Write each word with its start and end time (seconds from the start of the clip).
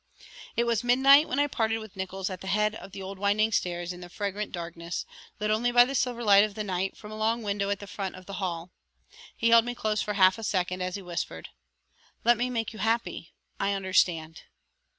It 0.57 0.63
was 0.63 0.83
midnight 0.83 1.29
when 1.29 1.37
I 1.39 1.45
parted 1.45 1.77
with 1.77 1.95
Nickols 1.95 2.31
at 2.31 2.41
the 2.41 2.47
head 2.47 2.73
of 2.73 2.91
the 2.91 3.03
old 3.03 3.19
winding 3.19 3.51
stairs 3.51 3.93
in 3.93 4.01
the 4.01 4.09
fragrant 4.09 4.51
darkness, 4.51 5.05
lit 5.39 5.51
only 5.51 5.71
by 5.71 5.85
the 5.85 5.93
silver 5.93 6.23
light 6.23 6.43
of 6.43 6.55
the 6.55 6.63
night 6.63 6.97
from 6.97 7.11
a 7.11 7.15
long 7.15 7.43
window 7.43 7.69
at 7.69 7.77
the 7.79 7.85
front 7.85 8.15
of 8.15 8.25
the 8.25 8.33
hall. 8.41 8.71
He 9.37 9.49
held 9.49 9.63
me 9.63 9.75
close 9.75 10.01
for 10.01 10.11
a 10.11 10.15
half 10.15 10.43
second 10.43 10.81
as 10.81 10.95
he 10.95 11.03
whispered: 11.03 11.49
"Let 12.23 12.35
me 12.37 12.49
make 12.49 12.73
you 12.73 12.79
happy. 12.79 13.33
I 13.59 13.73
understand." 13.73 14.41